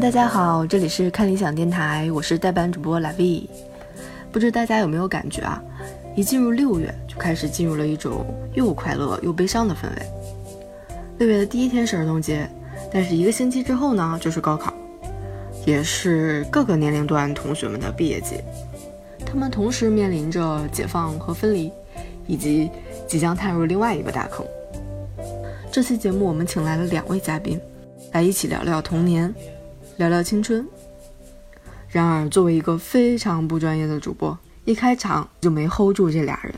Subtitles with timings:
[0.00, 3.46] 大家好，这里是看理想电台，我是代班主播 Lavi。
[4.32, 5.62] 不知大家有没有感觉啊？
[6.16, 8.24] 一进入六月，就开始进入了一种
[8.54, 10.06] 又快乐又悲伤的氛围。
[11.18, 12.48] 六月的第一天是儿童节，
[12.90, 14.72] 但是一个星期之后呢，就是高考，
[15.66, 18.40] 也是各个年龄段同学们的毕业季。
[19.26, 21.70] 他们同时面临着解放和分离，
[22.26, 22.70] 以及
[23.06, 24.46] 即将踏入另外一个大坑。
[25.70, 27.60] 这期节目我们请来了两位嘉宾，
[28.12, 29.32] 来一起聊聊童年，
[30.00, 30.66] 聊聊青春。
[31.90, 36.54] 然而，作为一个非常不专业的主播，一开场就没 hold 住这俩人。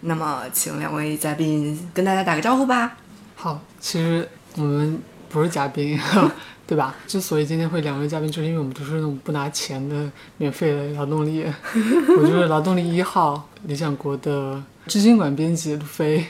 [0.00, 2.96] 那么，请两位嘉宾跟大家打个招呼吧。
[3.34, 6.00] 好，其实我们不是嘉宾，
[6.66, 6.96] 对吧？
[7.06, 11.44] 之所以今天会两位嘉宾，就是因为我们都是那种不拿钱的免费的劳动力。
[12.16, 16.24] 我就是劳动力一号，理想国的知心馆编辑路飞。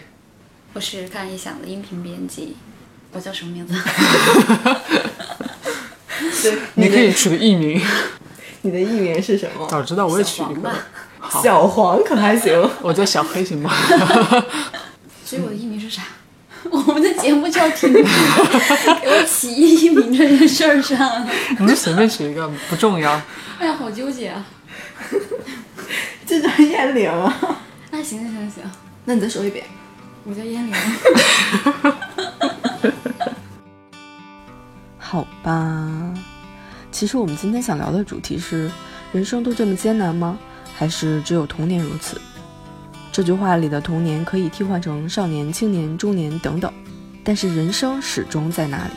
[0.72, 2.56] 我是看理想的音频编辑，
[3.12, 3.74] 我叫什么名字？
[6.42, 7.80] 对， 你可以取个艺名。
[8.62, 9.66] 你的艺名是什么？
[9.68, 10.70] 早知道我也取一个。
[11.42, 12.68] 小黄可还行？
[12.82, 13.70] 我叫小黑行吗？
[15.24, 16.02] 所以我的艺名是啥？
[16.70, 21.26] 我们的节目叫停止给我起艺名这件事儿上。
[21.58, 23.20] 你就随便取一个，不重要。
[23.58, 24.44] 哎呀，好纠结啊！
[26.26, 27.58] 这叫燕玲啊。
[27.90, 28.70] 那行行行行，
[29.04, 29.64] 那你再说一遍。
[30.24, 30.74] 我叫燕玲。
[34.98, 36.14] 好吧，
[37.02, 38.70] 其实我们今天想聊的主题是：
[39.10, 40.38] 人生都这么艰难吗？
[40.72, 42.16] 还是只有童年如此？
[43.10, 46.72] 这句话里的童年可以替换成少年、青年、中年等等，
[47.24, 48.92] 但是人生始终在那里？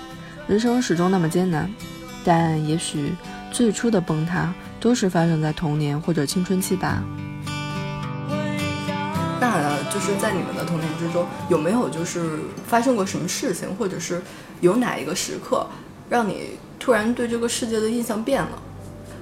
[0.46, 1.68] 人生始终那么艰难，
[2.24, 3.12] 但也许
[3.52, 7.04] 最初的崩塌都是发生在童年或者青春期吧。
[9.42, 12.38] 那就是在你们的童年之中，有没有就是
[12.68, 14.22] 发生过什么事情，或者是
[14.62, 15.66] 有哪一个时刻，
[16.10, 18.62] 让你突然对这个世界的印象变了，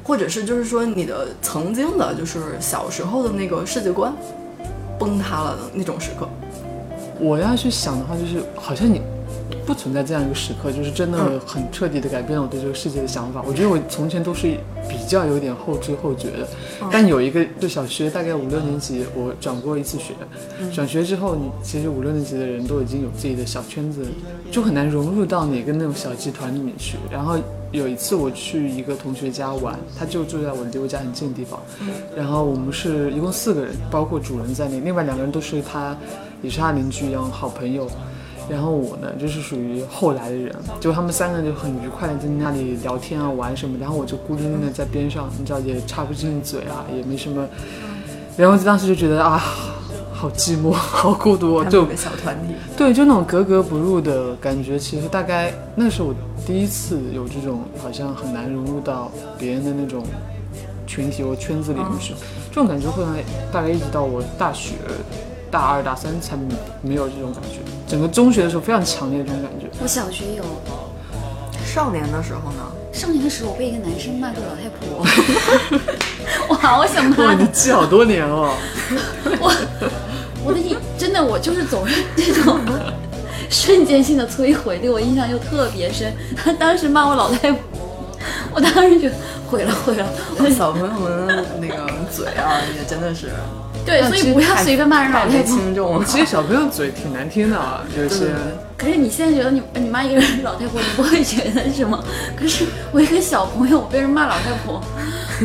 [0.04, 4.14] 或者是就是说你的曾经的，就是小时候的那个世界观
[5.00, 6.28] 崩塌了的那种时刻？
[7.20, 9.02] 我要去想的话，就是好像你。
[9.66, 13.42] 不存在这样一个时刻，就是真的很彻底的改变了我对这个世界的想法。
[13.48, 14.58] 我觉得我从前都是
[14.90, 16.48] 比较有点后知后觉的，
[16.92, 20.14] 但有一个就小学大概五六年级，我转过一次学。
[20.74, 24.06] 转学之后，你其实五六年级的人都已经有自己的小圈子，
[24.52, 26.98] 就很难融入到哪个那种小集团里面去。
[27.12, 27.38] 然后
[27.72, 31.60] 有一次我去一个同学家玩，他就住在我离我家很近的地方。
[32.16, 35.96] 然后我们是一共四个人，包括主人在内，另外两个人都是他，
[36.42, 37.88] 也是他邻居一样好朋友。
[38.50, 47.48] 然后我呢，就是属于后来的人，就他们三个就很愉快的在那里聊天啊，玩什么，然后我就孤零零的在边上，你知道也插不进嘴啊，也没什么，
[48.36, 49.42] 然后当时就觉得啊，
[50.14, 54.78] 好寂寞，好孤独，就小团体，对，就那种格格不入的感觉。
[54.78, 56.14] 其实大概那是我
[56.46, 60.04] 第一次有这种好像很难融入到别人的那种
[60.86, 62.14] 群体或圈子里面去，
[62.50, 63.04] 这种感觉会
[63.52, 64.74] 大概一直到我大学。
[65.54, 66.36] 大二大三才
[66.82, 69.68] 没有这种感觉，整个中学的时候非常强烈这种感觉。
[69.84, 70.44] 我小学有，
[71.64, 72.64] 少年的时候呢？
[72.92, 75.06] 少年的时候我被一个男生骂过老太婆，
[76.50, 78.56] 我好想骂你记好多年哦。
[79.40, 79.54] 我
[80.44, 82.60] 我的印真的我就是总是这种
[83.48, 86.12] 瞬间性的摧毁，对我印象又特别深。
[86.36, 87.60] 他当时骂我老太婆，
[88.56, 89.16] 我当时觉得
[89.48, 90.08] 毁了毁了。
[90.50, 93.30] 小朋友们的那个嘴啊，也真的是。
[93.86, 96.04] 对，所以不要随便骂人老太婆。
[96.06, 98.28] 其实小朋友嘴挺难听的啊，有些。
[98.78, 102.02] 可是你现在觉得你你妈一个人老太婆，你不会觉得什么？
[102.36, 104.82] 可是我一个小朋友，我被人骂老太婆，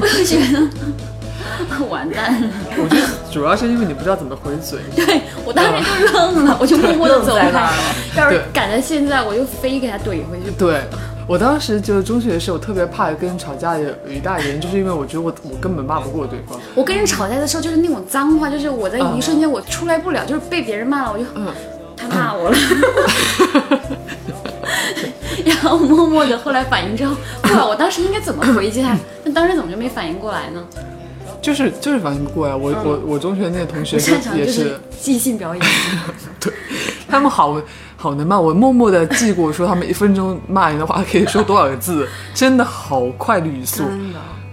[0.00, 2.48] 我就觉得完蛋了。
[2.76, 4.78] 我觉得主要是因为你不知道怎么回嘴。
[4.94, 7.50] 对我当时就愣了，我就默默的走开。
[8.16, 10.50] 要是赶在现在，我就非给他怼回去。
[10.58, 10.80] 对。
[11.28, 16.58] 我当时就是中学的时候，特别怕跟人吵架的有一大原因，就是因为我觉得我我根本骂不过对方。
[16.74, 21.24] 我跟人吵架的时候，就是那种脏话，就是我在一瞬间我出来不了，就是被别人骂了，我就
[21.94, 22.56] 他骂我了，
[25.44, 28.96] 然后默默的后来反应之后，后来我当时应该怎么回击他？
[29.22, 30.64] 但当时怎么就没反应过来呢？
[31.42, 33.96] 就是就是反应不过来，我我我中学那个同学
[34.34, 35.64] 也是即兴表演，
[36.40, 36.52] 对
[37.10, 37.60] 他们好。
[38.00, 43.82] 好能骂，我默默的记过，说他们一分钟骂人的话可以说多少个字， 真的好快的语速，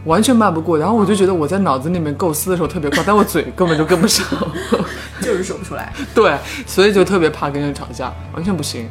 [0.05, 0.75] 完全骂不过。
[0.75, 4.25] 然后我就觉得我在脑子里面构思的时候特别快， 但我嘴根本就跟不上，
[5.21, 5.93] 就是说不出来。
[6.15, 6.35] 对，
[6.65, 8.89] 所以就特别怕跟人吵架，完全不行。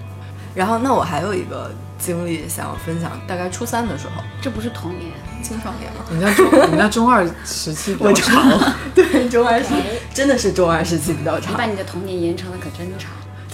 [0.55, 5.11] 然后，那我还有一个经历想要分享，大概初三的时候，这不是童年，
[5.43, 6.05] 青少年吗？
[6.13, 9.75] 人家中，人家中二时期比较长，对，中二时期
[10.15, 11.53] 真的是中二时期比较长。
[11.53, 13.11] 你把你的童年延长的可真长。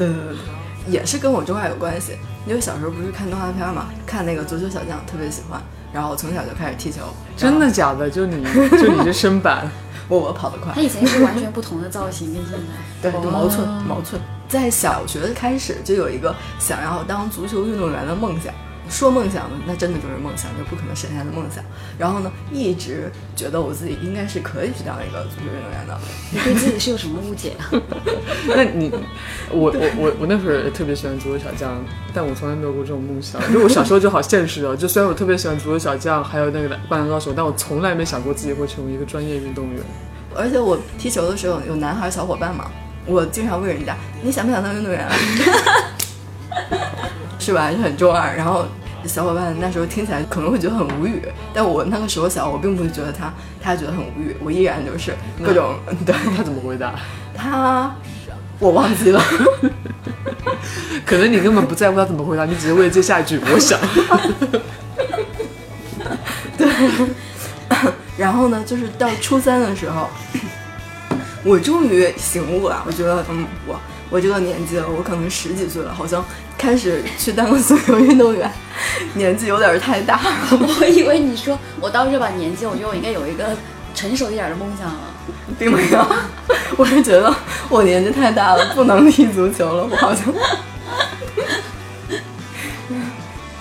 [0.06, 0.36] 对对对。
[0.88, 2.16] 也是跟我中二有关系，
[2.46, 5.60] 因为小时候不是看动画片嘛，看那个足球小将特别喜欢，
[5.92, 7.02] 然后从小就开始踢球。
[7.36, 8.08] 真的假的？
[8.08, 8.42] 就你
[8.80, 9.70] 就你这身板，
[10.08, 10.80] 我我跑得快他。
[10.80, 12.54] 以前是完全不同的造型，跟现
[13.02, 13.10] 在。
[13.10, 18.52] 对，毛寸毛寸，在小学开始就有一个想要当足球运动员的梦想。
[18.90, 21.64] 说梦想呢，那真的就是梦想，就不可能实现的梦想。
[21.96, 25.98] 然后呢，一直觉得我自己应该是可以去当一个足球运动员的。
[26.32, 27.70] 你对自己是有什么误解啊？
[28.48, 28.90] 那你，
[29.50, 31.82] 我我我我那会儿也特别喜欢足球小将，
[32.12, 33.40] 但我从来没有过这种梦想。
[33.52, 39.80] 就我小时候就好现实哦，就虽然我特别喜欢足球小将，还有那个灌篮高手，但我从来没想过自己会成为一个专业运动员。
[40.34, 42.70] 而且我踢球的时候有男孩小伙伴嘛，
[43.06, 45.14] 我经常问人家你想不想当运动员啊？
[47.38, 47.72] 是吧？
[47.72, 48.36] 就很中二。
[48.36, 48.66] 然后
[49.06, 51.22] 小伙伴那时候听起来可能会觉得很无语，
[51.54, 55.74] 但我那个时候小，我并不会觉得他他觉得很无语，我依然就是各种
[56.04, 56.94] 对 他怎么回答？
[57.34, 57.94] 他
[58.58, 59.22] 我忘记了。
[61.06, 63.78] 可能你根本不在乎他怎么回答，你只是为了接下一句我想。
[66.58, 66.68] 对
[68.16, 70.08] 然后呢，就是到初三的时候，
[71.42, 72.82] 我终于醒悟了。
[72.86, 76.24] 我觉得，嗯，我我这个年纪了，我可能十几岁了，好像
[76.58, 78.50] 开始去当个足球运动员，
[79.14, 80.22] 年纪有点太大了。
[80.80, 83.56] 我以为你说我到这把年纪，我觉得我应该有一个
[83.94, 85.00] 成熟一点的梦想了。
[85.58, 86.06] 并没有，
[86.76, 87.34] 我是觉得
[87.68, 89.86] 我年纪太大了，不能踢足球了。
[89.90, 90.24] 我好像，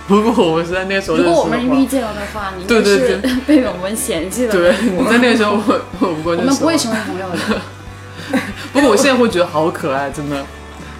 [0.07, 4.51] 不过我是在那个时候如果我们遇见了的话，你应该对对是被我们嫌弃了。
[4.51, 7.61] 对，你在那个时候我我不过我们不会成为朋友的。
[8.73, 10.45] 不过我现在会觉得好可爱，真的。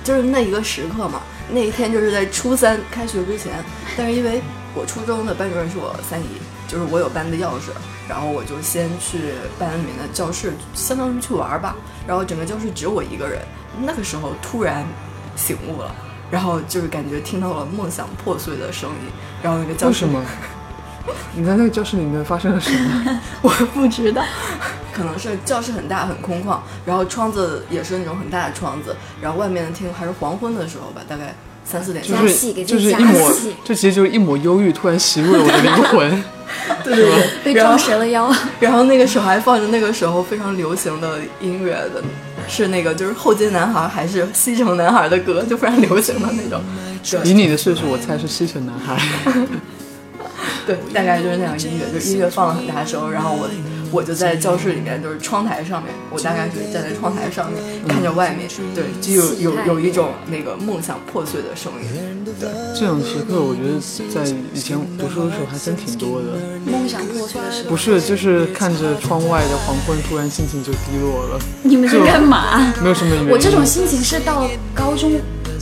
[0.04, 1.22] 就是那一个时刻嘛，
[1.52, 3.54] 那一天就是在初三开学之前，
[3.96, 4.42] 但是因为
[4.74, 6.26] 我初中的班主任是我三姨，
[6.68, 7.70] 就是我有班的钥匙，
[8.08, 9.20] 然后我就先去
[9.60, 11.76] 班里面的教室，相当于去玩吧。
[12.08, 13.40] 然后整个教室只有我一个人，
[13.82, 14.84] 那个时候突然
[15.36, 15.94] 醒悟了，
[16.32, 19.12] 然后就是感觉听到了梦想破碎的声音，
[19.44, 20.26] 然后那个教室为什么？
[21.36, 23.22] 你在那个教室里面发生了什么？
[23.42, 24.24] 我不知道，
[24.94, 33.32] 可能是教室很大很空旷，然后窗子也是那种很大的窗子，然后外面的天还是黄昏的时候吧，大概三四点就是就是一抹，
[33.64, 36.24] 这其实就是一抹忧郁突然袭入了我的灵魂。
[36.84, 38.34] 对对对，被撞折了腰。
[38.60, 42.02] 然后那个时候还放着那个时候非常流行的音乐的，
[42.48, 46.60] 是那个就是后街男孩还是西城男孩的歌，就非常流行的那种。
[47.24, 48.98] 以你的岁数，我猜是西城男孩。
[50.70, 53.50] 对，大概就是那样音乐，就音乐放了很大声，然后我
[53.90, 61.90] 我就在教室里面，就是窗台上面，我大概是站在窗台上面看着外面，对，就有有有一种那个梦想破碎的声音。
[62.40, 62.48] 对
[62.80, 63.82] 这种时刻，我觉得
[64.14, 66.38] 在以前读书的时候还真挺多的。
[66.64, 72.72] 梦想破碎的时候，不是，就是看着窗外的黄昏，突然心情就低落了，你们在干嘛？
[72.84, 73.30] 没有什么原因。
[73.32, 75.12] 我这种心情是到高中，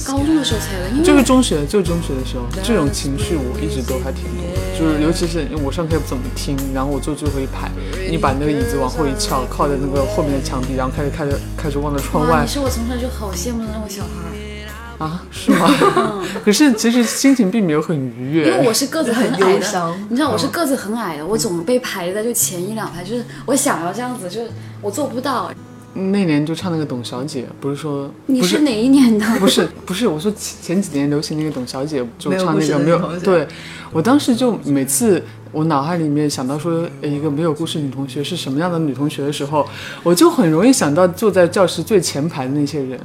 [0.05, 4.77] 高中的时候才有的，因为就是中学，就是中学的时候，这种情绪我一直都还挺多的。
[4.77, 7.71] 就是尤其是我上课也不怎么听，然后我坐最后一排，
[8.11, 15.67] 你把那个椅子往后一翘，靠在那个后面的墙壁，然后开始开始开始望着窗，外你是我从小就好羡慕的那种小孩，啊，是吗？
[16.45, 25.51] 可是其实心情并没有很愉悦，因为我是个子很很矮的伤，你知道我是个子很矮的，我总被排在就前一两排，就是我想要这样子，就是我做不到。
[25.97, 29.25] 那年就唱那个董小姐，不是说你是哪一年的？
[29.39, 33.47] 不是不是，我说前前几年流行那个董小姐，就唱那个没有对，
[33.91, 35.21] 我当时就每次
[35.57, 39.67] 我脑海里面想到说呃一个没有故事女同学是什么样的女同学的时候，
[40.03, 42.99] 我就很容易想到坐在教室最前排的那些人，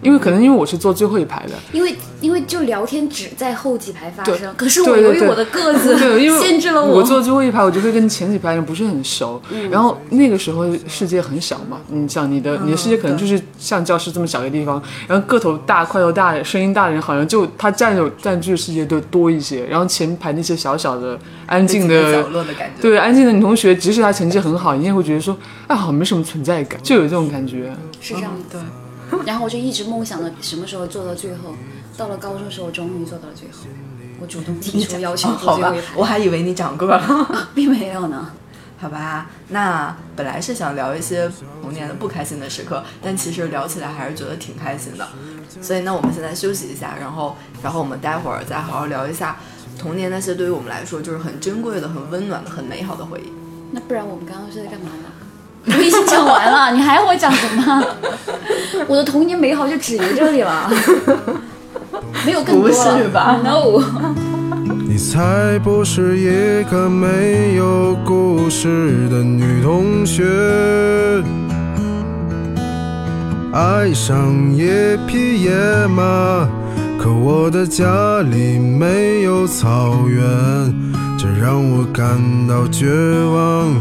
[0.00, 9.42] 因为可能因为我是坐最后一排的，因为因为就聊天只在后几排发生，可是我由于我的个子对，因为限制了我我坐最后一排，我就会跟前几排人不是很熟。
[9.50, 19.66] 嗯然后那个时候世界很小嘛，你像你的你的世界可能就是像教室这么小一个地方，然后个头大、块头大、声音大的人，好像就他占有占据的世界就多一些。
[19.66, 22.82] 然后前排那些小小的、安静被角落的感觉。
[22.82, 25.36] 对安静的女同学，即使她成绩很好，你也会觉得说，
[25.66, 27.74] 啊，好像没什么存在感，就有这种感觉。
[28.00, 28.58] 是这样嗯子。
[29.24, 31.54] 然后我就一直梦想着什么时候做到最后，
[31.96, 33.66] 到了高中的时候，我终于做到了最后。
[34.20, 37.48] 我主动提出要求哦，好吧坐最后一，排，我还以为你长个儿了。
[37.54, 38.30] 并没有呢。
[38.78, 41.30] 好吧，那本来是想聊一些
[41.62, 45.08] 童年的不开心的时刻，但其实聊起来还是觉得挺开心的。
[45.62, 49.36] 所以呢，我们现在休息一下，然后，然后我们待会儿再好好聊一下
[49.78, 53.32] 童年那些对于我们来说就是很珍贵的、很温暖的、很美好的回忆。
[53.72, 55.08] 那不然我们刚刚是在干嘛呢？
[55.76, 57.84] 我已经讲完了，你还要我讲什么？
[58.86, 60.70] 我的童年美好就止于这里了，
[62.24, 62.96] 没有更多了。
[62.96, 63.82] 不是吧？No。
[64.88, 70.24] 你才不是一个没有故事的女同学，
[73.52, 75.50] 爱上一匹野
[75.88, 76.48] 马，
[77.06, 80.24] 可我的家里没有草原，
[81.16, 82.88] 这让我感到绝
[83.26, 83.80] 望。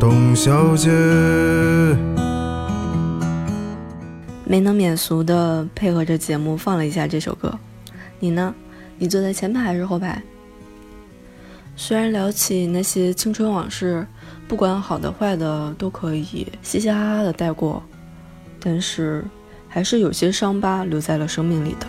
[0.00, 0.88] 董小姐，
[4.46, 7.52] 没能免俗的配合着节目放了一下这首歌。
[8.18, 8.54] 你呢？
[8.96, 10.22] 你坐在前排还是后排？
[11.76, 14.06] 虽然聊起那些青春往事，
[14.48, 17.82] 不管好的坏的都可以嘻嘻哈哈的带过，
[18.58, 19.22] 但是
[19.72, 21.86] 还是有些伤疤留在了生命里的。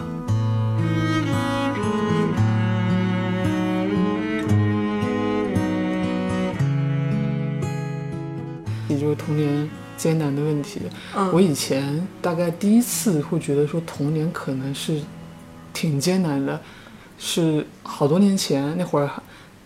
[8.87, 10.81] 也就是童年艰难的问题。
[11.15, 15.01] 嗯我以前大概第一次会觉得说童年可能是
[15.73, 16.59] 挺艰难的，
[17.19, 19.09] 是好多年前那会儿，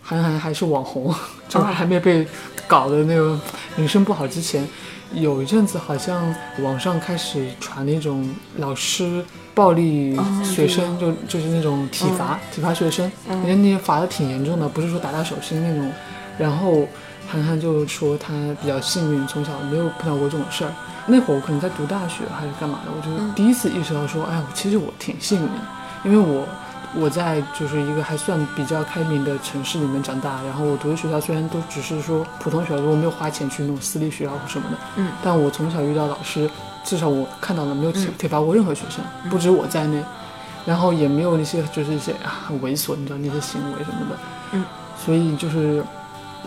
[0.01, 1.13] 韩寒还是网红，
[1.47, 2.25] 就是还没被
[2.67, 3.39] 搞的那个
[3.75, 4.65] 名声不好之前，
[5.13, 9.23] 有一阵子好像网上开始传那种老师
[9.55, 15.91] 暴力学生，就就是那种体罚、体罚学生，人家那些罚的挺严重的，不是说打打手心那种。
[16.37, 16.87] 然后
[17.27, 20.71] 涵涵就说他比较幸运，从小没有碰到过这种事儿。
[21.07, 25.61] 那会儿我可能在读大学还是干嘛的，我就第一次意识到说，哎，其实我挺幸运的，
[26.03, 26.45] 因为我
[26.99, 36.49] 我在就是一个还算比较开明的城市里面长大，然后我读的学校虽然都只是说普通学校，我没有花钱去那种私立学校或什么的，嗯，但我从小遇到老师，
[36.83, 40.03] 至少我看到了没有体体罚过任何学生，不止我在内，
[40.65, 44.17] 然后也没有那些就是一些啊很猥琐，你知道那些行为什么的，
[44.53, 44.65] 嗯，
[44.97, 45.83] 所以就是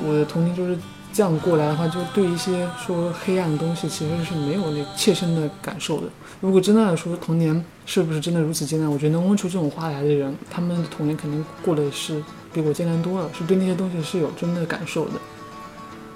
[0.03, 0.77] 我的童年就是
[1.13, 6.07] 这样过来的话，就对一些说黑暗的东西其实是没有那切身的感受的。
[6.41, 15.13] 如果真的说童年是不是真的如此艰难，我觉得能问出这种话来的人，他们的童年肯定过得是比我艰难多了，是对那些东西是有真的感受的。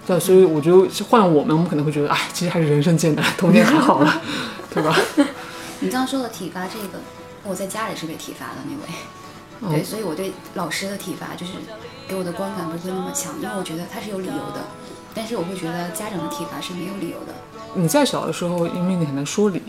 [0.06, 4.22] 对，所以我觉得换我们，我们可能会觉得，哎，其实还是人生艰难，童年还好了，
[4.72, 4.96] 对吧？
[5.80, 7.00] 你刚刚说的体罚这个，
[7.42, 8.82] 我在家里是被体罚的那位。
[9.60, 11.52] 嗯对，所以我对老师的体罚就是
[12.08, 14.60] 给我的观感不会那么强，因为我觉得他是有理由的，
[15.14, 17.32] 但是我会觉得家长的体罚是没有理由的。
[17.74, 19.62] 你在小的时候，因为你很难说理，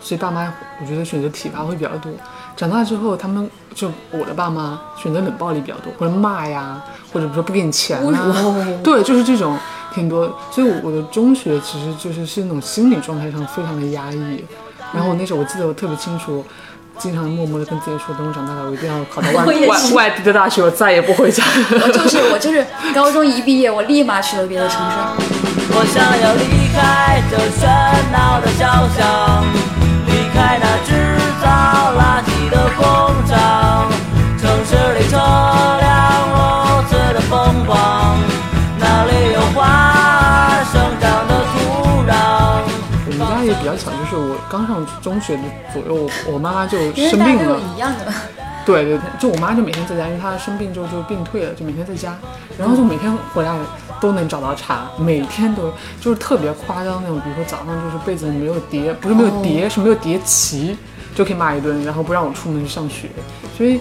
[0.00, 2.12] 所以爸妈我觉得选择体罚会比较多。
[2.56, 8.34] 长大之后，他们就我的爸妈选择冷暴力比较多，或者骂呀，或者比如说不给你钱啊，
[8.82, 9.56] 对，就是这种
[9.94, 10.34] 挺多。
[10.50, 14.44] 所以我的中学其实就是是那种心理状态上非常的压抑。
[14.92, 16.44] 然后我那时候我记得我特别清楚。
[16.98, 21.42] 经常默默的跟自己说，等我长大了，我一定要考到外 外外地的大学，我再也不回家。
[21.70, 24.96] 我就是我就是高中一毕业，我立马去了别的城市。
[25.70, 27.68] 我想要离开这喧
[28.10, 29.44] 闹的小巷，
[30.06, 30.90] 离开那制
[31.40, 31.46] 造
[31.94, 32.82] 垃圾的工
[33.28, 33.88] 厂，
[34.40, 35.16] 城市里车
[43.68, 47.60] 较巧，就是我刚上中学的左右，我我妈妈就生病了。
[47.74, 48.12] 一样的，
[48.64, 52.16] 对对对，就我妈就每天在家，因为她生病之后就病退了，就每天在家，
[52.58, 53.56] 然后就每天回来
[54.00, 60.76] 都能找到茬，每天都就是特别夸张那种，比如说早上就是被子没有叠，不是没有叠，是没有叠齐，
[61.14, 63.08] 就可以骂一顿，然后不让我出门去上学，
[63.56, 63.80] 所以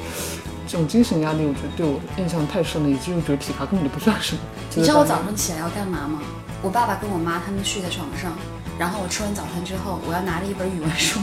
[0.68, 4.42] 这种精神压力，我觉得对我印象太深了，以至于觉得体罚根本就不算什么。
[4.76, 6.20] 你知道我早上起来要干嘛吗？
[6.64, 8.32] 我爸爸跟我妈他们睡在床上，
[8.78, 11.20] 然后我吃完早餐之后，我要拿着一本语文书，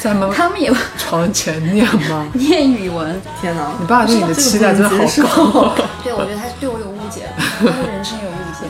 [0.00, 2.26] 在他们 他们也床前念吗？
[2.34, 3.20] 念语文。
[3.40, 3.72] 天哪！
[3.78, 8.66] 你爸对你的期待真的好高，对，我觉得他 对我有误解，他对人生有误解。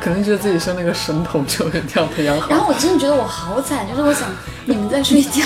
[0.00, 2.48] 可能觉得自己生了个神童，就一定要培养好。
[2.50, 4.28] 然后我真的觉得我好惨，就是我想
[4.64, 5.42] 你们在睡觉，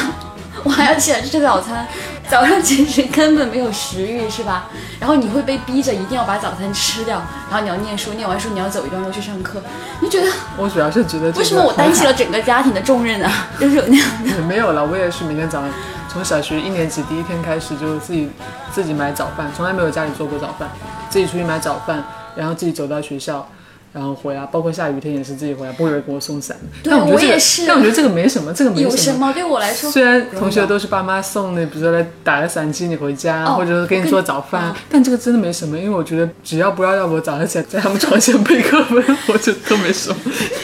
[0.66, 1.86] 我还要起来吃早餐，
[2.28, 4.66] 早上其实根本没有食欲，是吧？
[4.98, 9.62] 然后你会被逼着一定要把早餐吃掉，然后你要念书，念完书你要走一段路去上课，
[10.00, 13.46] 你觉得我主要是觉得、为什么我担起了整个家庭的重任啊？
[13.60, 14.30] 就是有那样的。
[14.30, 15.70] 也没有了，我也是每天早上
[16.08, 18.28] 从小学一年级第一天开始就自己
[18.72, 20.68] 自己买早饭，从来没有家里做过早饭，
[21.08, 22.02] 自己出去买早饭，
[22.34, 23.48] 然后自己走到学校。
[23.96, 26.54] 然后回来，包括下雨天也是自己回来，不会有人给我送伞。
[26.82, 29.90] 对但我觉得这个我也是但我觉得这个没什么，这个没什么有什什么对我来说？
[29.90, 40.16] 虽然同学都是爸妈送的，比如说来打个伞接你回家，哦或者是给你做早饭，但这个真的没什么，因为我觉得只要不要让我早上起来在他们床前背课文， 我觉得都没什么。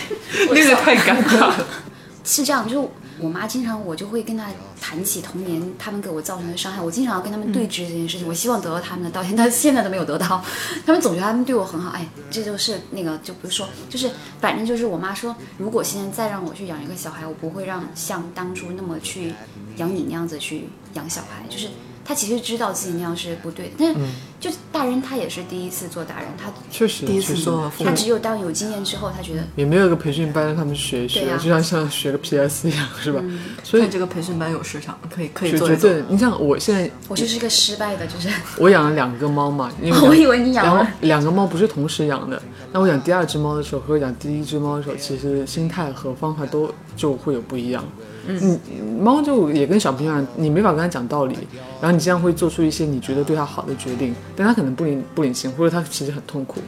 [0.53, 1.67] 那个太尴尬了。
[2.25, 2.89] 是这样，就是
[3.23, 4.49] 我妈经常我就会跟她
[4.81, 10.45] 谈起童年他们给我造成的伤害，我经常要跟他们对峙这件事情，我希望得到他们的道歉，但是现在都没有得到。
[10.85, 14.11] 他们总觉得他们对我很好，哎，这就是那个就不是说，就是
[14.41, 19.33] 反正就是我妈说，如果现在再让我去养一个小孩，我不会让像当初那么去
[19.76, 21.69] 养你那样子去养小孩，就是。
[22.05, 23.95] 她其实知道自己那样是不对的，但是
[24.43, 33.23] 就大人他也是第一次做大人，他确实第一次做父母他只有当有经验之后，他觉得也没有一个培训班让他们学一学，就像像学个 PS 一样，是吧？
[33.63, 35.89] 所以这个培训班有市场，可以可以就做一做。
[35.89, 42.43] 觉得，你像我现在我就是个失败的，就是我养了两个猫嘛，因为 我以为你养了两个猫不是同时养的。
[42.73, 47.85] 那我养第二只猫的时候和养第一只猫的时候，其实心态和方法都就会有不一样。
[48.25, 48.59] 嗯，
[49.01, 51.37] 猫就也跟小朋友一样，你没法跟它讲道理，
[51.81, 56.61] 然后你这样会做出一些你觉得对它好的决定，但他可能不领不领情，或者他其实很痛苦。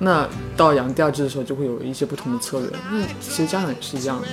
[0.00, 2.70] 那到养第二只的时候，就会有一些不同的策略。
[2.92, 4.28] 那，其实家长也是一样的。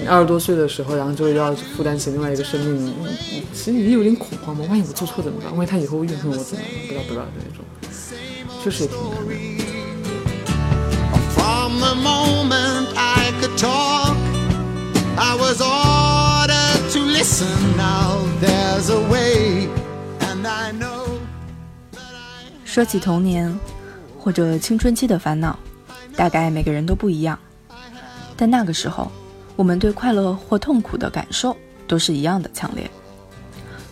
[0.00, 2.94] 你二十多岁的时候，然后就要负担起另外一个生命，
[3.52, 4.64] 其实也有点恐慌嘛。
[4.70, 5.54] 万一我做错怎么办？
[5.54, 6.72] 万一他以后怨恨我怎么办？
[6.86, 7.62] 不知道不知道的那种，
[8.64, 9.61] 确实也挺难的。
[22.72, 23.54] 说起童年
[24.18, 25.58] 或者青春期的烦恼，
[26.16, 27.38] 大概每个人都不一样，
[28.34, 29.12] 但那个时候，
[29.56, 31.54] 我们对快乐或痛苦的感受
[31.86, 32.90] 都是一样的强烈。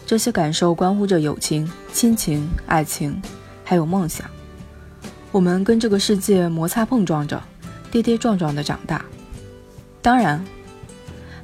[0.06, 3.20] 这些感受关乎着友情、亲情、爱情，
[3.64, 4.26] 还有梦想。
[5.30, 7.38] 我们跟这个世界摩擦碰撞着，
[7.90, 9.04] 跌跌撞撞的长大。
[10.00, 10.42] 当然，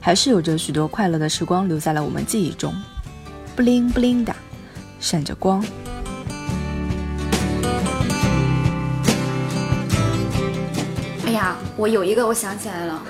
[0.00, 2.75] 还是有着许多快乐的时光留在了我们记忆中，
[3.55, 4.35] 布灵布灵的，
[5.00, 5.62] 闪着光。
[11.76, 13.02] 我有一个，我想起来了，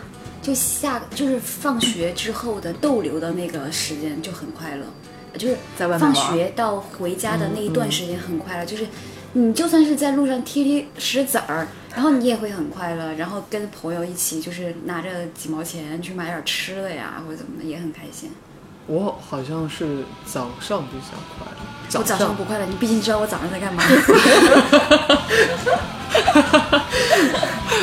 [0.43, 4.85] 就下就是放学之后的逗留的那个时间就很快乐，
[5.39, 6.37] 就是放在外面玩。
[6.37, 8.85] 学到回家的那一段时间很快乐，就是
[9.35, 18.31] 你就算是在路上踢踢石子儿，然后你也会很快乐，然后跟朋友一起就是拿着几毛钱去买点吃的呀，或者怎么的，也很开心。
[18.87, 23.83] 我好像是早上比较快乐，我早上不快乐，你毕竟知道我早上在干嘛。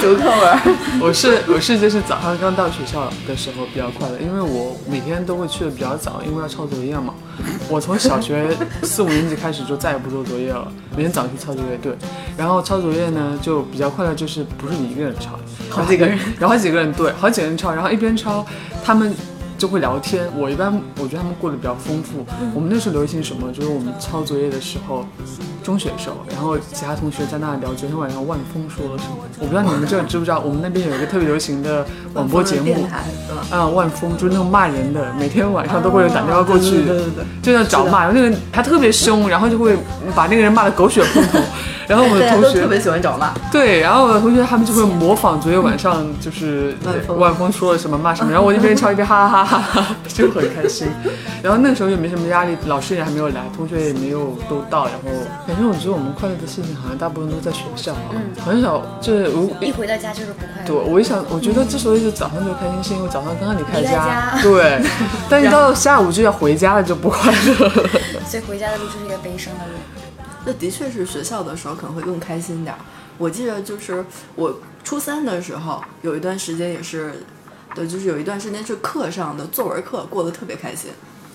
[0.01, 0.77] 读课文。
[1.01, 7.13] 我是我是就是早上刚到学校的时候比较快乐，因为我每天都会去的比较早，因为要抄作业嘛。
[7.67, 11.77] 我从小学四五年级开始就再也不做作业了，每天早上去抄作业。
[11.81, 11.97] 对，
[12.37, 15.37] 然后抄作业呢就比较快乐，就是不是你一个人抄，
[15.69, 18.45] 好几个人，然后好几个人对，好几个人抄，然后一边抄，
[18.85, 19.13] 他们。
[19.57, 22.25] 就会聊天，我一般我觉得他们过得比较丰富。
[22.53, 23.51] 我们那时候流行什么？
[23.51, 25.05] 就是我们抄作业的时候，
[25.63, 29.17] 中学的时候，然后其他同学在那聊昨天晚上万峰说了什么。
[29.39, 32.75] 我不知道你们这知不知道，我们那边有一个特别流行的广播节目？
[33.49, 39.77] 啊，万峰就是那种骂人的，每天晚上都会有人打电话过去，对对对对就要找骂，然后那个人他特别凶，然后就会
[40.15, 41.39] 把那个人骂得狗血喷头。
[41.85, 43.33] 然后我的同学特别喜欢找骂。
[43.51, 50.87] 对，然后我的同学他们就会模仿昨天晚上就是万峰万峰说了什么骂什么，然后我一边抄一边哈哈哈哈哈，就很开心。
[51.41, 55.09] 然后那个时候也没什么压力，老师也还没有来，同学也没有都到，然后
[55.47, 57.95] 反正我觉得我们快乐的事情好像大部分都在学校，
[58.45, 60.65] 很少就是我一回到家就是不快乐。
[60.65, 64.81] 对，我一想，我觉得之所以是早上就开心，是因为早上刚刚离开家对，
[65.29, 67.69] 但一到下午就要回家了，就不快乐。
[68.25, 69.73] 所以回家的路就是一个悲伤的路。
[70.45, 72.79] 那的确是学校的时候可能会更开心点儿。
[73.17, 74.03] 我记得就是
[74.35, 77.13] 我初三的时候有一段时间也是，
[77.75, 80.91] 对，就是有一段时间是课上的作文课过得特别开心。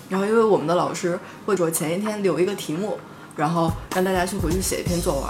[0.09, 2.97] 然后因为我们的老师会说前一天留一个题目，
[3.35, 5.23] 然后让大家去回去写一篇作文。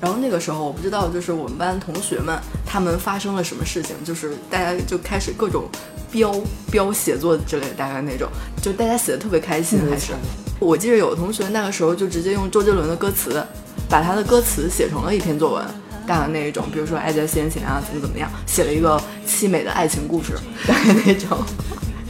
[0.00, 5.64] 然后那个时候我不知道，就是我们班同学们他们发生了什么事情，就是大家就开始各种
[6.10, 6.34] 标
[6.70, 8.28] 标写作之类的，大概那种，
[8.60, 10.12] 就大家写的特别开心，还是。
[10.60, 13.42] 我记得有同学那个时候就直接用周杰伦的歌词，
[13.88, 15.64] 把他的歌词写成了一篇作文，
[16.06, 20.32] 大概那一种，比如说爱在先前啊，怎么怎么样，写了一个凄美的爱情故事，
[20.66, 21.38] 大概那种。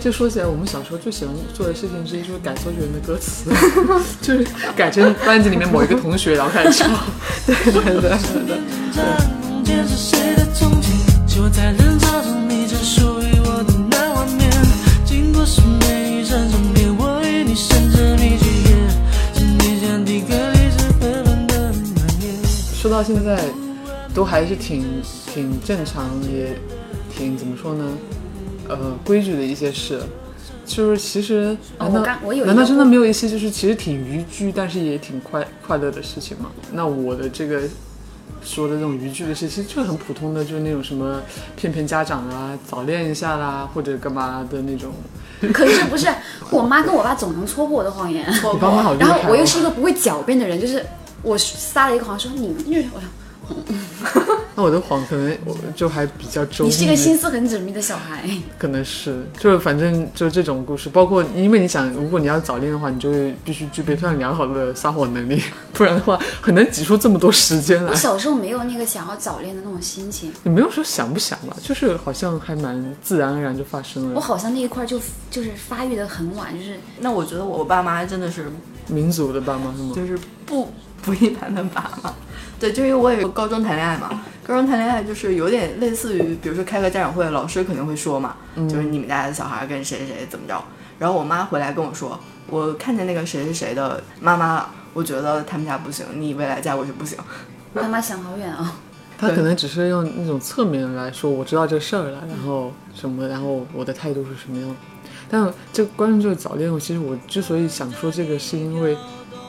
[0.00, 3.50] 就说起来，我们小时候最喜欢做的事情之一就是改周杰伦的歌词，
[4.20, 4.46] 就是
[4.76, 6.90] 改成班级里面某一个同学，然后开始唱。
[7.46, 8.00] 对 对对。
[8.00, 8.10] 对
[8.46, 8.58] 对。
[22.76, 23.42] 说到现在，
[24.14, 24.84] 都还是挺
[25.32, 26.54] 挺正常，也
[27.16, 27.84] 挺怎么说呢？
[28.68, 30.00] 呃，规矩的一些事。
[30.66, 36.50] 就是其实，哦难道、我我有难道真的没有一些就是其实挺逾矩，但是也挺快快乐的事情吗？
[36.72, 37.60] 那我的这个
[38.42, 41.20] 说的这种逾矩的事，其实就很普通的，就是那种什么
[41.54, 44.90] 骗骗家长啊，早恋一下啦，或者干嘛的那种。
[45.52, 46.08] 可是不是，
[46.50, 48.26] 我妈跟我爸总能戳破我的谎言。
[48.26, 49.12] 你爸妈好厉害、哦！
[49.12, 50.82] 然后我又是一个不会狡辩的人，就是
[51.22, 53.00] 我撒了一个谎说你们就是我
[54.56, 56.70] 那我的谎可能我就还比较周密。
[56.70, 58.28] 你是一个心思很缜密的小孩。
[58.58, 65.42] 可能是，就是反正就这种故事，包括因为你想，如果你要早恋的话，你就会必须具备非常良好的撒谎能力，
[65.74, 67.96] 不然的话很难挤出这么多时间来我。
[67.96, 74.14] 小时候没有那个想要早恋的那种心情，你没有说想不想吧，就是好像还蛮自然而然就发生了。
[74.14, 78.46] 我好像那一块就就是发育的很晚，就是那我觉得我爸妈真的是
[78.86, 79.92] 民族的爸妈是吗？
[79.96, 80.68] 就是不
[81.02, 82.14] 不一般的爸妈。
[82.64, 84.08] 对，就因为我也有高中谈恋爱嘛，
[84.42, 90.64] 高中谈恋爱就是有点类似于，比如说开个家长会，老师肯定会说嘛，就是你们家的小孩跟谁谁谁怎么着。
[90.98, 97.18] 然后我妈回来跟我说，我看见那个谁谁谁的妈妈了，我觉得他们家不行，你未来嫁过去不行。
[97.74, 98.78] 妈妈想好远啊。
[99.18, 104.74] 他可能只是用那种侧面来说，我知道这事儿了，然后什么，然后我的态度是什么样。
[105.28, 108.96] 但这关于这个早恋，我其实我之所以想说这个，是因为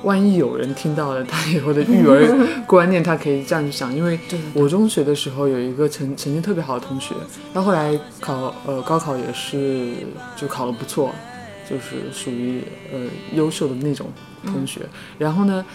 [0.06, 2.26] 万一有人听到了他以后的育儿
[2.66, 3.94] 观念，他可以这样去想。
[3.94, 4.18] 因为
[4.54, 7.16] 我中学的时候有一个成成绩特别好的同学，
[7.54, 9.94] 他后来考呃高考也是
[10.36, 11.12] 就考得不错，
[11.70, 12.62] 就是属于
[12.94, 13.00] 呃
[13.34, 14.08] 优秀的那种
[14.46, 14.82] 同学。
[15.18, 15.66] 然后呢，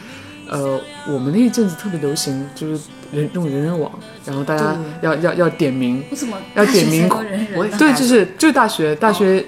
[0.50, 2.82] 呃，我们那一阵子特别流行，就是
[3.12, 3.90] 人用人人网，
[4.24, 6.36] 然后大家要要要点名，为什么？
[6.56, 7.08] 要点名？
[7.78, 9.44] 对，就是就是大学大学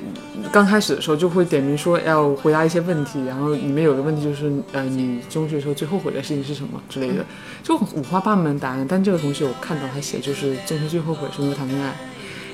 [0.53, 7.25] 刚开始的时候就会点名说要回答一些问题，然后里面有个问题就是呃你中学时候最后悔的事情是什么之类的，
[7.65, 8.87] 就五花八门答案。
[8.89, 11.93] 但这个同学我看到他写就是中学最后悔是因为谈恋爱，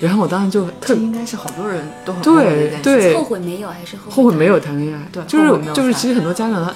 [0.01, 3.15] 然后我当时就特这应该是好多人都很对对。
[3.15, 4.11] 后悔没有还是后悔？
[4.13, 6.73] 后悔没有谈恋爱，对就是就是其实很多家长他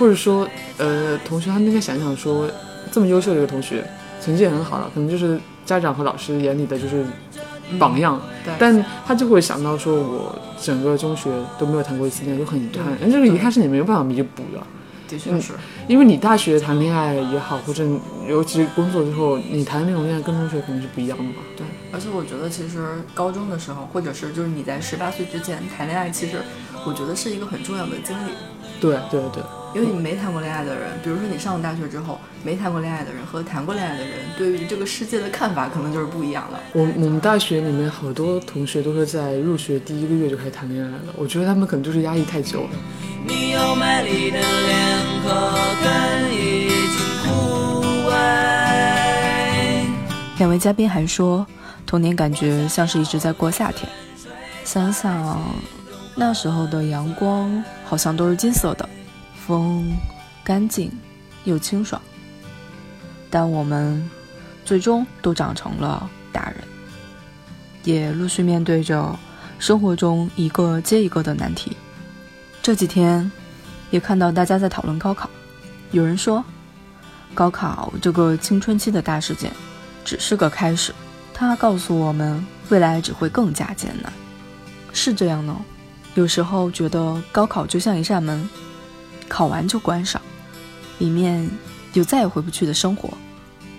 [0.00, 2.50] 或者说呃同学他们应该想想说
[2.90, 3.84] 这么优秀的一个同学，
[4.24, 7.04] 成绩也很好了，可能就是家长和老师眼里的就是
[7.78, 14.60] 榜样，对但他就会想到说我整个中学都没有谈过一次恋爱，就很遗憾，而这个遗憾是你没有办法弥补的。
[15.06, 15.52] 的确是。
[15.86, 17.84] 因为你大学谈恋爱也好，或者
[18.28, 21.34] 尤其是工作之后，你谈的那种恋爱跟中学肯定是不一样的嘛。
[21.56, 26.38] 对，而且我觉得其实高中的时候，或者是就是你在十八岁之前谈恋爱，其实
[26.86, 28.30] 我觉得是一个很重要的经历。
[28.80, 36.58] 对对对，因为你没谈过恋爱的人，比如说你上了大学之后没谈过恋爱的人和谈过恋爱的人，对于这个世界的看法可能就是不一样的。
[36.72, 42.70] 我我们大学里面好多同学都是在入学第一个月就开始谈恋爱了，我觉得他们可能就是压抑太久了。
[43.24, 45.28] 你有美丽的脸，可
[45.84, 47.28] 根已经枯
[48.10, 48.10] 萎。
[50.38, 51.46] 两位嘉宾还说，
[51.86, 53.88] 童年感觉像是一直在过夏天。
[54.64, 55.40] 想想
[56.16, 58.88] 那时候的阳光，好像都是金色的，
[59.50, 59.96] 风
[60.44, 60.88] 干净
[61.42, 62.00] 又清爽。
[63.28, 64.08] 但我们
[64.64, 66.62] 最终都长成了大人，
[67.82, 69.18] 也陆续面对着
[69.58, 71.76] 生活中一个接一个的难题。
[72.62, 73.28] 这几天
[73.90, 75.28] 也看到大家在讨论高考，
[75.90, 76.44] 有人说，
[77.34, 79.50] 高考这个青春期的大事件。
[80.04, 80.94] 只是个开始，
[81.34, 84.12] 它告诉我们未来只会更加艰难，
[84.92, 85.56] 是这样呢？
[86.14, 88.48] 有时候觉得高考就像一扇门，
[89.30, 90.20] 考完就关上，
[90.98, 91.48] 里面
[91.92, 93.08] 有再也回不去的生活，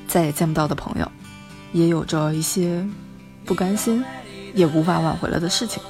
[0.07, 1.11] 再也见不到的朋友，
[1.73, 2.87] 也有着一些
[3.45, 4.01] 不甘心，
[4.53, 5.83] 也无法挽回了的事情。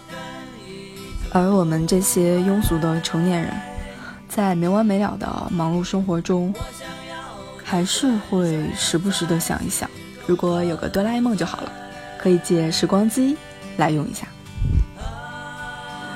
[1.32, 3.54] 而我们这些庸俗的成年人，
[4.28, 6.52] 在没完没了的忙碌生活中，
[7.64, 9.88] 还是会时不时的想一想。
[10.26, 11.72] 如果有个哆啦 A 梦就好了，
[12.20, 13.38] 可以借时光机
[13.78, 14.28] 来用一下。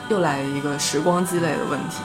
[0.10, 1.98] 又来一个时光机类的问题，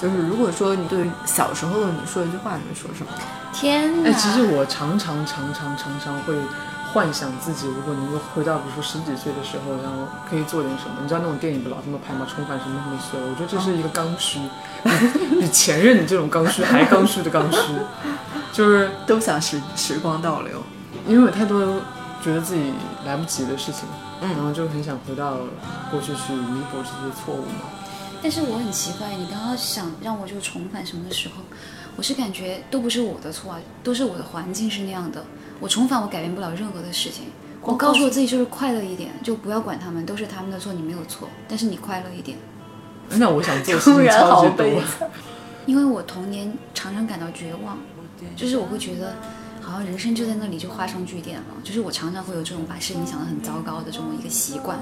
[0.00, 3.12] 就是如果说你对小时候的你说一句话，你会说什么？
[3.52, 4.10] 天哪！
[4.10, 6.34] 哎，其实我常常常常常常会
[6.92, 10.96] 幻想自己，如果能够回到比如说十几岁的时候，然后可以做点什么。
[11.02, 12.26] 你知道那种电影不老这么拍吗？
[12.28, 13.18] 重返什么什么岁？
[13.20, 14.38] 我觉得这是一个刚需，
[14.84, 17.58] 比 比前任这种刚需还刚需的刚需，
[18.52, 20.62] 就是 都想时时光倒流。
[21.06, 21.80] 因为有太多
[22.22, 22.72] 觉得自己
[23.06, 23.88] 来不及的事情，
[24.20, 25.38] 嗯然后就很想回到
[25.90, 27.66] 过去去弥补这些错误嘛。
[28.22, 31.42] 但是我很奇怪，你刚刚想让我就重返什么的时候，
[31.96, 35.24] 我是感觉都不是我的错啊，都是我的环境是那样的。
[35.60, 37.24] 我重返，我改变不了任何的事情。
[37.62, 42.38] 我告诉我自己就是快乐一点，就不要管他们，都是他们的错，你没有错，但是你快乐一点。
[43.10, 44.82] 那我想做的事情超级多，
[45.66, 47.78] 因为我童年常常感到绝望，
[48.36, 49.16] 就是我会觉得
[49.60, 54.78] 好像人生就在那里就画上句点了，就是我常常会有这种把事情想得很糟糕的这种一个习惯，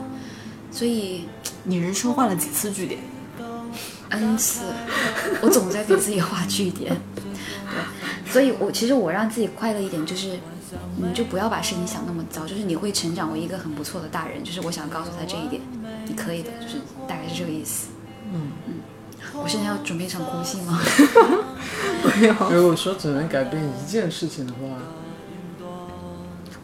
[0.70, 1.24] 所以
[1.64, 3.00] 你人生画了几次句点？
[4.10, 4.64] N 次，
[5.40, 6.96] 我总在给自己画句点。
[7.14, 7.24] 对，
[8.32, 10.38] 所以我其实我让自己快乐一点，就是
[10.96, 15.62] 你就不要把事情想那么糟，就是你会成长为一个很不错的大人，就是我想告诉他这一点，
[16.06, 16.76] 你可以的，就是
[17.08, 17.88] 大概是这个意思。
[18.32, 18.74] 嗯嗯，
[19.42, 20.80] 我现在要准备一场哭戏吗？
[22.20, 22.34] 没有。
[22.50, 24.58] 如果说只能改变一件事情的话，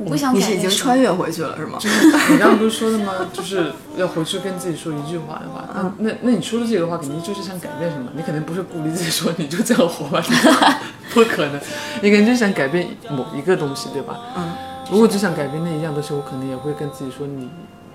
[0.05, 1.79] 我不想你是已经改变什么穿越回去了是吗？
[2.31, 3.13] 你刚刚不是说的吗？
[3.33, 5.65] 就是要回去跟自己说一句话的话，
[5.99, 8.11] 那那那你说的这个话，肯定就是想改变什么？
[8.15, 10.23] 你肯定不是鼓励自己说你就这样活吧，
[11.15, 11.61] 不可能，
[12.03, 14.19] 你肯定就想改变某一个东西，对吧？
[14.37, 14.53] 嗯。
[14.91, 17.49] 如果只想改变那一样东西，我可能也会跟自己说你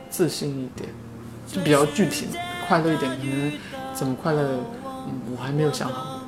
[0.09, 0.89] 自信一点，
[1.45, 2.27] 就比较具体，
[2.67, 3.11] 快乐一点。
[3.11, 3.51] 可能
[3.93, 4.41] 怎么快乐，
[5.07, 6.21] 嗯，我还没有想好。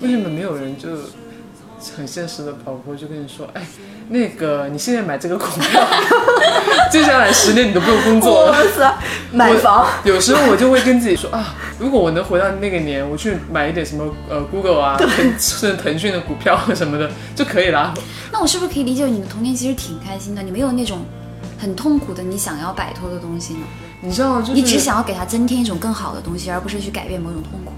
[0.00, 0.90] 为什么没有人就
[1.96, 3.62] 很现实的跑过就跟你说，哎，
[4.08, 5.86] 那个你现在买这个股票，
[6.90, 8.56] 接下来十年你都不用工作了。
[9.32, 17.92] 买房，有时候我就会跟自己说啊，如果我能回到那个年，我去买一点什么呃 Google 啊，腾甚至腾讯的股票什么的就可以了。
[18.32, 20.42] 那我是不是可以理解你的童年其实挺开心的？
[20.42, 21.04] 你没有那种
[21.58, 23.60] 很痛苦的你想要摆脱的东西呢？
[24.00, 27.72] 你知道，就是你只想要给它增添一种更好的东西，而不是去改变某种痛苦。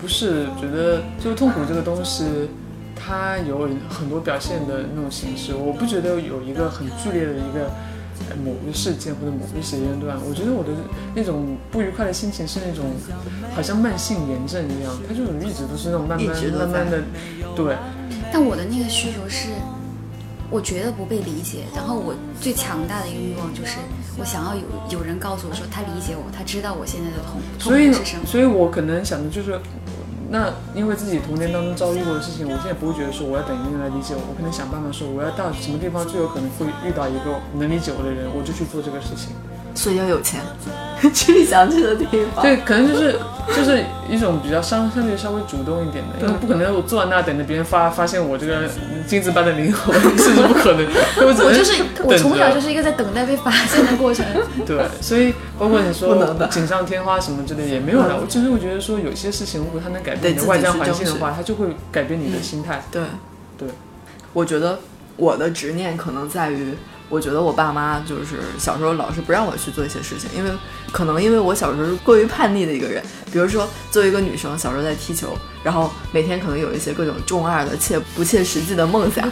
[0.00, 2.24] 不是觉得就是痛苦这个东西，
[3.02, 5.54] 它有很多表现的那种形式。
[5.54, 7.70] 我不觉得有一个很剧烈的一个
[8.28, 10.18] 呃某个事件或者某个时间段。
[10.28, 10.68] 我觉得我的
[11.14, 12.84] 那种不愉快的心情是那种
[13.54, 17.02] 好像慢性炎症一样，它就是一直都是那种慢慢慢慢的，
[17.56, 17.74] 对。
[18.32, 19.48] 但我的那个需求是，
[20.50, 23.78] 我觉得不被理解，然后我最强大的一个欲望就是，
[24.18, 28.22] 我想要有有人告诉我说他理解我，他知道我现在的痛苦所以苦是什么。
[28.24, 29.58] 所以我可能想的就是，
[30.32, 39.34] 那因为自己童年当中遭遇过的事情，我现在不会觉得说我要等一个人来理解我，我可能想办法说我要到什么地方最有可能会遇到一个能理解我的人，我就去做这个事情。
[39.80, 40.40] 所以要有钱，
[41.14, 42.44] 去想去的地方。
[42.44, 43.18] 对，可能就是
[43.56, 48.68] 就是一种比较相相对稍微主动一点的，因为不可能我坐在那等着别人发发现我这个
[49.06, 50.84] 金子般的灵魂， 是不是不可能？
[51.24, 54.22] 我就是我从小就是一个在等待被发现的过程。
[54.66, 58.18] 对，所以包括你说的锦上添花什么之类的也没有了。
[58.20, 62.82] 我其实我觉得说有些事情，如果它能改变你的外在环境的话，它就会改变你的心态。
[62.90, 63.02] 对
[63.56, 63.66] 对，
[64.34, 64.78] 我觉得
[65.16, 66.74] 我的执念可能在于，
[67.10, 70.50] 我觉得我爸妈就是小时候老是不让我去做一些事情，因为
[70.92, 79.30] 可能因为我小时候是过于叛逆的一个人，比如说作为一个女生，小时候在踢球，然后每天可能有一些各种中二的切不切实际的梦想，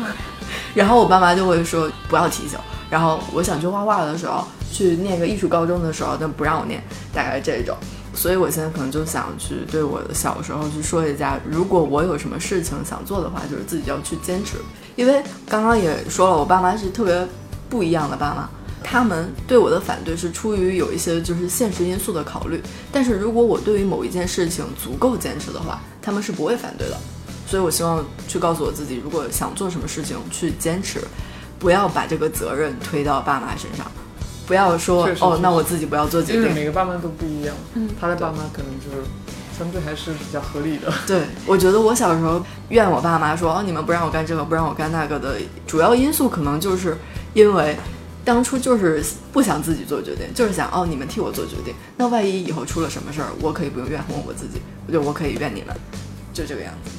[0.74, 2.58] 然后我爸妈就会说不要踢球，
[2.90, 7.74] 然后我想去画画的时候，去念个艺术高中的时候，但不让我念，大概这种。
[8.18, 14.56] 所以我现在可能就想去对我的小时候去说一下，如果我有什么事情想做的话，就是自己要去坚持。
[14.96, 17.24] 因为刚刚也说了，我爸妈是特别
[17.70, 18.50] 不一样的爸妈，
[18.82, 22.60] 他们对我的反对是出于有一些就是现实因素的考虑。
[22.90, 26.98] 但是如果我对于某一件事情足够坚持的话，他们是不会反对的。
[27.46, 31.00] 所以我希望去告诉我自己，如果想做什么事情，去坚持，
[31.56, 33.86] 不要把这个责任推到爸妈身上，
[34.48, 36.52] 不要说哦那我自己不要做决定。
[36.54, 37.54] 每个爸妈都不一样，
[38.00, 39.04] 他的爸妈可能就是
[39.56, 40.92] 相对还是比较合理的。
[41.06, 46.96] 对，我觉得我小时候怨我爸妈说哦，你们不让我干这个，不让我干那个的主要因素，可能就是
[47.34, 47.76] 因为
[48.24, 51.74] 当初就是不想自己做决定，就是想哦，你们替我做决定。
[51.96, 55.76] 那万一以后出了什么事儿，我可以不用怨恨我自己，我就我可以怨你们，
[56.32, 56.90] 就这个样子。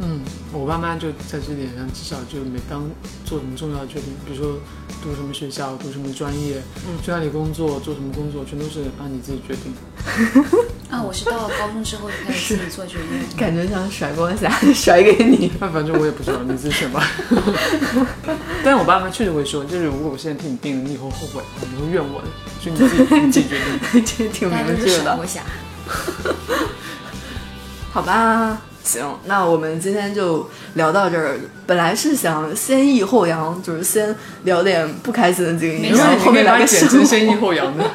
[0.00, 0.20] 嗯，
[0.52, 2.82] 我爸妈就在这点上，至少就每当
[3.24, 4.58] 做什么重要的决定，比如说
[5.02, 9.72] 读什么学校、读什么专业、嗯去哪里工作、做什么工作，全都是按你自己决定。
[10.90, 13.08] 啊，我是到了高中之后就开始自己做决定。
[13.38, 15.52] 感觉像甩锅侠甩给你。
[15.60, 17.08] 那 反正我也不知道，你自己选吧。
[18.64, 22.28] 但是我爸妈确实会说，就是如果我现在替你定了，你以后后悔，你会怨我的，
[22.60, 24.04] 所以你自己你自己决定。
[24.04, 25.24] 这挺明智的甩锅。
[25.24, 25.42] 侠。
[27.92, 31.36] 好吧，行，那我们今天就聊到这儿。
[31.66, 37.84] 本来是想先抑后扬，就是先聊点不开心的经历，因然后后面来个生活它剪成先抑后扬的。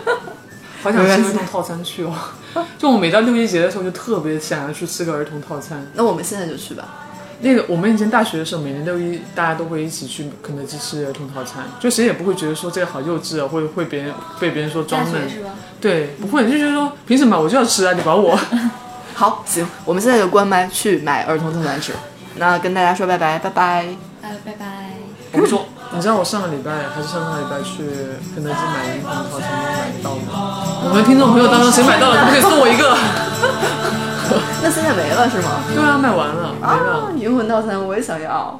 [0.81, 2.15] 好想吃儿童套餐去哦！
[2.77, 5.85] 就我每到六一节的时候，就特别想要去吃个儿童套餐。
[5.93, 6.85] 那我们现在就去吧。
[7.41, 15.29] 那个我们以前大学的时候，每年六一大家都会一起去肯德基吃儿童套餐，就谁也不会觉得说这个好幼稚啊，或者会别人被别人说装嫩。
[15.29, 15.49] 是吧？
[15.81, 17.91] 对，不会，就觉得说凭什么我就要吃啊？
[17.91, 18.39] 你管我？
[19.19, 21.91] 好，行，我们现在就关麦去买儿童套餐吃。
[22.37, 23.85] 那跟大家说拜拜，拜拜。
[24.21, 24.65] 呃，拜拜。
[25.33, 27.83] 我们说，你知道我上个礼拜还是上上个礼拜去
[28.33, 30.63] 肯德基买灵魂套餐没有买到吗？
[30.85, 32.95] 我们听众朋友当中谁买到了，可不可以送我一个？
[34.63, 35.63] 那现在没了是吗？
[35.75, 37.11] 对啊，卖完了，没了。
[37.11, 38.57] 啊，银魂套餐我也想要。